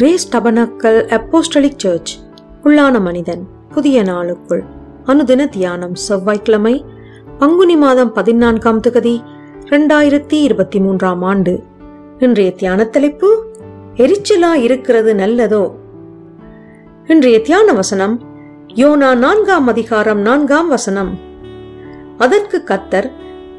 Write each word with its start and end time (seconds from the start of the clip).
Grace 0.00 0.36
tabernacle 0.36 1.06
apostolic 1.08 1.76
search. 1.76 2.18
உள்ளான 2.64 3.00
மனிதன் 3.00 3.46
புதிய 3.74 4.02
நாளுக்குள். 4.02 4.60
அனுதின 5.04 5.48
தியானம் 5.48 5.94
செவ்வாய்க்கிழமை 5.94 6.84
பங்குனி 7.38 7.76
மாதம் 7.76 8.12
பதினான்காம் 8.12 8.80
தொகுதி 8.80 9.22
இரண்டாயிரத்தி 9.64 10.32
இருபத்தி 10.32 10.80
மூன்றாம் 10.80 11.22
ஆண்டு. 11.22 11.62
இன்றைய 12.18 12.52
தியான 12.52 12.84
தலைப்பு 12.84 13.46
எரிச்சலா 13.94 14.52
இருக்கிறது 14.52 15.14
நல்லதோ? 15.14 15.72
இன்றைய 17.06 17.40
தியான 17.40 17.72
வசனம் 17.72 18.22
யோனா 18.74 19.16
நான்காம் 19.16 19.66
அதிகாரம் 19.66 20.20
நான்காம் 20.20 20.68
வசனம். 20.68 21.18
அதற்கு 22.18 22.62
கத்தர் 22.66 23.10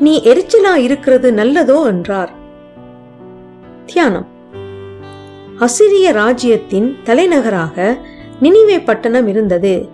நீ 0.00 0.20
எரிச்சலா 0.24 0.74
இருக்கிறது 0.74 1.32
நல்லதோ? 1.32 1.84
என்றார். 1.84 2.32
தியானம். 3.86 4.32
அசிரிய 5.58 6.12
ராஜ்யத்தின் 6.12 6.96
தலைநகராக 7.04 7.98
நினிவே 8.42 8.84
பட்டணம் 8.84 9.28
இருந்தது. 9.28 9.88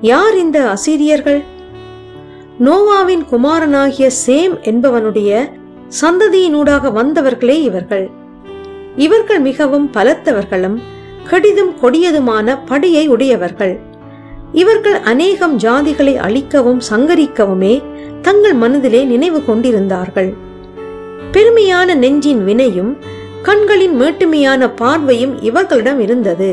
யார் 0.00 0.38
இந்த 0.38 0.68
அசிரியர்கள்? 0.68 1.42
நோவாவின் 2.60 3.24
குமாரனாகிய 3.24 4.10
சேம் 4.26 4.60
என்பவனுடைய 4.62 5.50
சந்ததியினூடாக 6.00 6.92
வந்தவர்களே 6.92 7.62
இவர்கள். 7.62 8.10
இவர்கள் 8.96 9.40
மிகவும் 9.40 9.90
பலத்தவர்களும் 9.92 10.78
கடிதும் 11.24 11.74
கொடியதுமான 11.82 12.58
படையை 12.66 13.06
உடையவர்கள். 13.06 13.78
இவர்கள் 14.52 15.00
அநேகம் 15.00 15.58
ஜாதிகளை 15.58 16.16
அழிக்கவும் 16.16 16.80
சங்கரிக்கவுமே 16.90 17.82
தங்கள் 18.22 18.52
மனதிலே 18.52 19.04
நினைவு 19.04 19.44
கொண்டிருந்தார்கள். 19.44 20.34
பெருமையான 21.32 21.94
நெஞ்சின் 21.94 22.46
வினையும் 22.46 22.96
கண்களின் 23.46 23.94
மேட்டுமையான 24.00 24.68
பார்வையும் 24.74 25.34
இவர்களிடம் 25.42 26.00
இருந்தது. 26.00 26.50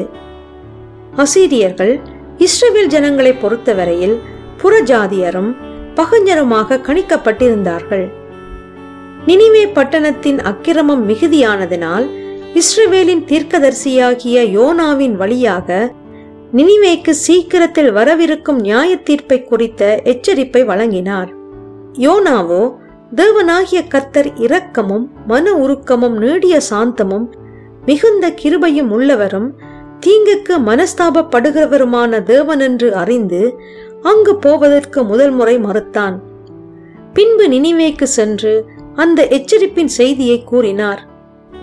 அசீரியர்கள் 1.16 1.94
இஸ்ரவேல் 2.38 2.88
ஜனங்களை 2.88 3.34
பொறுத்தவரையில் 3.34 4.16
புறஜாதியரும் 4.62 5.52
பகஞ்சருமாக 5.96 6.80
கணிக்கப்பட்டிருந்தார்கள். 6.88 8.06
நினிவே 9.26 9.64
பட்டணத்தின் 9.74 10.40
அக்கிரமம் 10.42 11.04
மிகுதியானதினால் 11.10 12.06
இஸ்ரவேலின் 12.62 13.24
தீர்க்கதரிசியாகிய 13.32 14.38
யோனாவின் 14.58 15.16
வழியாக 15.16 15.80
நினிவேக்கு 16.54 17.14
சீக்கிரத்தில் 17.26 17.92
வரவிருக்கும் 17.92 18.60
நியாய 18.60 18.96
தீர்ப்பை 18.96 19.40
குறித்த 19.44 20.02
எச்சரிப்பை 20.04 20.62
வழங்கினார். 20.66 21.30
யோனாவோ 21.98 22.64
தேவனாகிய 23.16 23.88
கர்த்தர் 23.88 24.28
இரக்கமும் 24.36 25.06
மன 25.28 25.54
உருக்கமும் 25.54 26.14
நீடிய 26.18 26.60
சாந்தமும் 26.70 27.26
மிகுந்த 27.86 28.30
கிருபையும் 28.30 28.92
உள்ளவரும் 28.92 29.50
தீங்குக்கு 30.06 30.56
மனஸ்தாபப்படுகிறவருமான 30.70 32.22
தேவனென்று 32.24 32.90
அறிந்து 32.92 33.42
அங்கு 34.02 34.36
போவதற்கு 34.36 35.04
முதல் 35.04 35.32
முறை 35.32 35.58
மறுத்தான். 35.58 36.16
பின்பு 37.14 37.48
நினிவேக்கு 37.48 38.04
சென்று 38.04 38.54
அந்த 38.96 39.28
எச்சரிப்பின் 39.28 39.92
செய்தியை 40.00 40.44
கூறினார். 40.44 41.08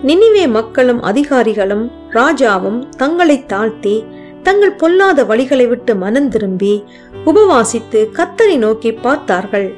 நினிவே 0.03 0.47
மக்களும் 0.47 1.01
அதிகாரிகளும் 1.01 1.91
ராஜாவும் 2.09 2.79
தங்களை 2.97 3.45
தாழ்த்தி 3.45 4.05
தங்கள் 4.43 4.71
பொல்லாத 4.71 5.23
வழிகளை 5.23 5.67
விட்டு 5.67 5.95
மனம் 5.95 6.29
திரும்பி 6.29 6.83
உபவாசித்து 7.25 7.99
கத்தரை 8.17 8.57
நோக்கி 8.57 8.93
பார்த்தார்கள். 8.93 9.69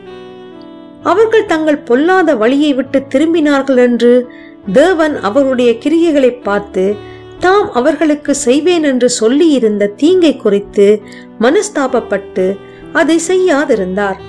அவர்கள் 1.03 1.45
தங்கள் 1.45 1.85
பொல்லாத 1.89 2.35
வழியை 2.35 2.73
விட்டு 2.73 2.99
திரும்பினார்கள் 3.13 3.77
என்று 3.77 4.13
தேவன் 4.73 5.15
அவருடைய 5.19 5.71
கிரியைகளை 5.83 6.31
பார்த்து 6.41 6.95
தாம் 7.39 7.69
அவர்களுக்கு 7.71 8.35
செய்வேன் 8.35 8.83
என்று 8.83 9.09
சொல்லியிருந்த 9.09 9.89
தீங்கை 10.01 10.33
குறித்து 10.37 10.87
மனஸ்தாபப்பட்டு 11.39 12.45
அதை 12.93 13.19
செய்யாதிருந்தார். 13.27 14.19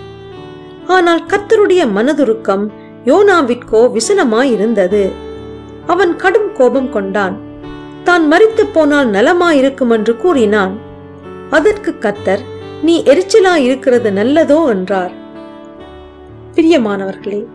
ஆனால் 0.86 1.22
கத்தருடைய 1.26 1.82
மனதுருக்கம் 1.96 2.64
யோனாவிற்கோ 3.04 3.80
விசனமாயிருந்தது 3.96 5.04
அவன் 5.86 6.16
கடும் 6.16 6.50
கோபம் 6.52 6.90
கொண்டான். 6.90 7.36
தான் 8.04 8.24
மறித்து 8.32 8.64
போனால் 8.72 9.08
நலமாயிருக்கும் 9.10 9.90
என்று 9.90 10.16
கூறினான். 10.16 10.74
அதற்கு 11.50 11.92
கத்தர் 11.98 12.42
நீ 12.82 12.94
எரிச்சலா 13.02 13.54
இருக்கிறது 13.56 14.10
நல்லதோ 14.10 14.60
என்றார். 14.68 15.12
பிரியமானவர்களே 16.54 17.46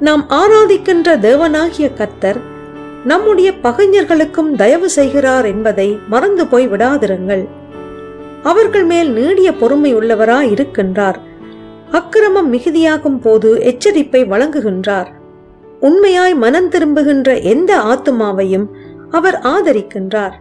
நாம் 0.00 0.26
ஆராதிக்கின்ற 0.30 1.16
தேவனாகிய 1.18 1.90
கத்தர் 1.94 2.36
நம்முடைய 3.04 3.52
பகைஞர்களுக்கும் 3.62 4.54
தயவு 4.56 4.90
செய்கிறார் 4.90 5.44
என்பதை 5.44 5.98
மறந்து 6.08 6.46
போய் 6.46 6.68
விடாதிருங்கள். 6.68 7.48
அவர்கள் 8.42 8.84
மேல் 8.84 9.10
நீடிய 9.10 9.52
பொறுமை 9.52 9.94
உள்ளவரா 9.94 10.38
இருக்கின்றார் 10.54 11.14
அக்கிரமம் 11.90 12.52
மிகுதியாகும் 12.52 13.20
போது 13.20 13.54
எச்சரிப்பை 13.54 14.24
வழங்குகின்றார். 14.24 15.06
உண்மையாய் 15.80 16.34
மனம் 16.34 16.70
திரும்புகின்ற 16.70 17.42
எந்த 17.42 17.76
ஆத்துமாவையும் 17.76 18.66
அவர் 19.10 19.40
ஆதரிக்கின்றார். 19.42 20.32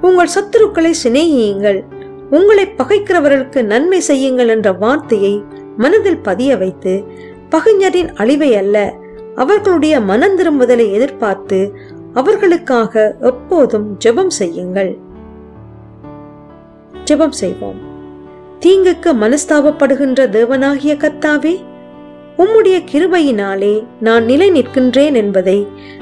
உங்கள் 0.00 0.28
சத்துருக்களை 0.34 0.94
சிநேகியுங்கள். 1.04 1.84
உங்களை 2.30 2.68
பகைக்கிறவர்களுக்கு 2.78 3.62
நன்மை 3.62 4.00
செய்யுங்கள் 4.00 4.48
என்ற 4.48 4.72
வார்த்தையை 4.72 5.44
மனதில் 5.80 6.24
பதிய 6.28 6.56
வைத்து 6.56 6.92
பகைஞரின் 7.50 8.10
அழிவை 8.14 8.56
அல்ல 8.56 8.94
அவர்களுடைய 9.36 10.00
மனம் 10.00 10.36
திரும்புதலை 10.38 10.86
எதிர்பார்த்து 10.92 11.60
அவர்களுக்காக 12.14 13.16
எப்போதும் 13.20 13.86
ஜெபம் 14.04 14.32
செய்யுங்கள். 14.40 14.92
ஜெபம் 17.04 17.36
செய்வோம். 17.42 17.78
தீங்குக்கு 18.60 19.10
மனஸ்தாபப்படுகின்ற 19.22 20.20
தேவனாகிய 20.36 20.94
கத்தாவே 20.96 21.54
உம்முடைய 22.38 22.76
கிருபையினாலே 22.92 23.86
நான் 24.00 24.24
நிலை 24.24 24.48
நிற்கின்றேன் 24.50 25.14
என்பதை 25.14 25.58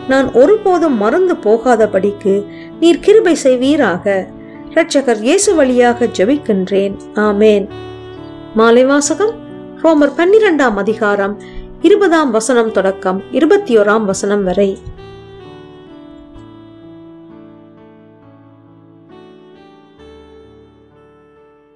நான் 0.09 0.33
ஒருபோதும் 0.33 0.97
மறந்து 0.97 1.35
போகாதபடிக்கு 1.35 2.35
நீர் 2.81 3.01
கிருபை 3.01 3.35
செய்வீராக. 3.35 4.27
இரட்சகர் 4.71 5.21
இயேசு 5.21 5.55
வழியாக 5.55 6.09
ஜெபிக்கின்றேன். 6.19 6.97
ஆமேன். 7.15 7.67
மாலை 8.55 8.85
வாசகம் 8.85 9.35
ரோமர் 9.83 10.15
பன்னிரெண்டாம் 10.17 10.77
அதிகாரம் 10.77 11.35
இருபதாம் 11.81 12.31
வசனம் 12.31 12.71
தொடக்கம் 12.73 13.19
இருபத்தி 13.31 13.79
ஓராம் 13.79 14.05
வசனம் 14.05 14.45
வரை. 14.45 14.79